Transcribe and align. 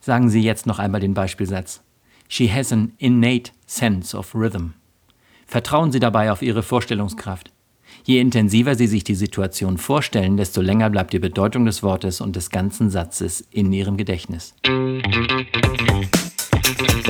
Sagen 0.00 0.30
Sie 0.30 0.40
jetzt 0.40 0.66
noch 0.66 0.78
einmal 0.78 1.02
den 1.02 1.12
Beispielsatz. 1.12 1.82
She 2.28 2.50
has 2.50 2.72
an 2.72 2.92
innate 2.96 3.52
sense 3.66 4.16
of 4.16 4.34
rhythm. 4.34 4.68
Vertrauen 5.46 5.92
Sie 5.92 6.00
dabei 6.00 6.32
auf 6.32 6.40
Ihre 6.40 6.62
Vorstellungskraft. 6.62 7.52
Je 8.04 8.20
intensiver 8.20 8.74
Sie 8.74 8.86
sich 8.86 9.04
die 9.04 9.16
Situation 9.16 9.76
vorstellen, 9.76 10.38
desto 10.38 10.62
länger 10.62 10.88
bleibt 10.88 11.12
die 11.12 11.18
Bedeutung 11.18 11.66
des 11.66 11.82
Wortes 11.82 12.22
und 12.22 12.36
des 12.36 12.48
ganzen 12.48 12.88
Satzes 12.88 13.46
in 13.50 13.70
Ihrem 13.70 13.98
Gedächtnis. 13.98 14.54